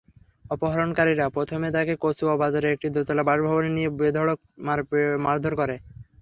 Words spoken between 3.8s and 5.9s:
বেধড়ক মারধর করে।